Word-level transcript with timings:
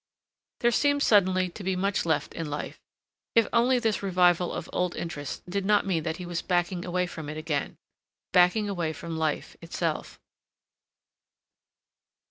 There 0.61 0.71
seemed 0.71 1.03
suddenly 1.03 1.49
to 1.49 1.63
be 1.63 1.75
much 1.75 2.07
left 2.07 2.33
in 2.33 2.49
life, 2.49 2.79
if 3.35 3.47
only 3.53 3.77
this 3.77 4.01
revival 4.01 4.51
of 4.51 4.67
old 4.73 4.95
interests 4.95 5.43
did 5.47 5.63
not 5.63 5.85
mean 5.85 6.01
that 6.01 6.17
he 6.17 6.25
was 6.25 6.41
backing 6.41 6.83
away 6.83 7.05
from 7.05 7.29
it 7.29 7.37
again—backing 7.37 8.67
away 8.67 8.93
from 8.93 9.15
life 9.15 9.55
itself. 9.61 10.19